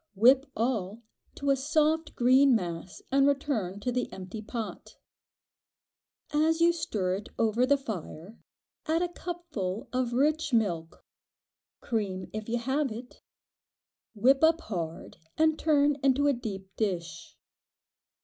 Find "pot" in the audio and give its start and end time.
4.41-4.97